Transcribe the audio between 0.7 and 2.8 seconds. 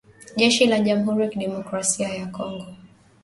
jamhuri ya kidemokrasia ya Kongo